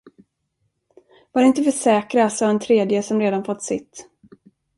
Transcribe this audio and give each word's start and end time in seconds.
Var 1.31 1.41
inte 1.43 1.63
för 1.63 1.71
säkra, 1.71 2.29
sade 2.29 2.51
en 2.51 2.59
tredje, 2.59 3.03
som 3.03 3.19
redan 3.19 3.43
fått 3.45 3.63
sitt. 3.63 4.07